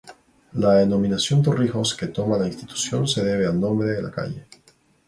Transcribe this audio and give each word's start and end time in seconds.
La 0.53 0.77
denominación 0.77 1.43
Torrijos 1.43 1.93
que 1.95 2.07
toma 2.07 2.39
la 2.39 2.47
institución 2.47 3.07
se 3.07 3.23
debe 3.23 3.45
al 3.45 3.59
nombre 3.59 3.89
de 3.89 4.01
la 4.01 4.09
calle. 4.09 4.47